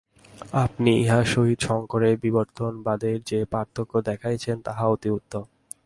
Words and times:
আপনি 0.55 0.91
ইহার 1.01 1.25
সহিত 1.25 1.59
শঙ্করের 1.61 2.15
বিবর্তবাদের 2.17 3.15
যে 3.23 3.39
পার্থক্য 3.45 3.93
দেখাইয়াছেন, 4.01 4.57
তাহা 4.61 4.83
অতি 4.87 5.09
উত্তম। 5.09 5.43